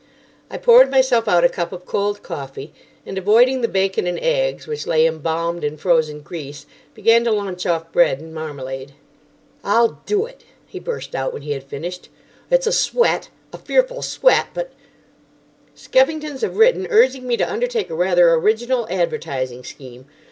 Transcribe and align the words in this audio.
I 0.49 0.57
poured 0.57 0.89
myself 0.89 1.27
out 1.27 1.43
a 1.43 1.47
cup 1.47 1.71
of 1.71 1.85
cold 1.85 2.23
coffee, 2.23 2.73
and, 3.05 3.19
avoiding 3.19 3.61
the 3.61 3.67
bacon 3.67 4.07
and 4.07 4.17
eggs, 4.19 4.65
which 4.65 4.87
lay 4.87 5.05
embalmed 5.05 5.63
in 5.63 5.77
frozen 5.77 6.21
grease, 6.21 6.65
began 6.95 7.23
to 7.25 7.31
lunch 7.31 7.67
off 7.67 7.91
bread 7.91 8.19
and 8.19 8.33
marmalade. 8.33 8.95
"I'll 9.63 10.01
do 10.07 10.25
it," 10.25 10.43
he 10.65 10.79
burst 10.79 11.13
out 11.13 11.33
when 11.33 11.43
he 11.43 11.51
had 11.51 11.63
finished. 11.63 12.09
"It's 12.49 12.65
a 12.65 12.71
sweat—a 12.71 13.57
fearful 13.59 14.01
sweat, 14.01 14.47
but—— 14.55 14.71
"Skeffington's 15.75 16.41
have 16.41 16.57
written 16.57 16.87
urging 16.89 17.27
me 17.27 17.37
to 17.37 17.47
undertake 17.47 17.91
a 17.91 17.93
rather 17.93 18.33
original 18.33 18.87
advertising 18.89 19.63
scheme. 19.63 20.07